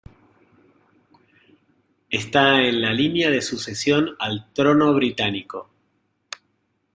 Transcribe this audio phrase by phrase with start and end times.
[2.09, 5.69] Está en la línea de sucesión al trono británico.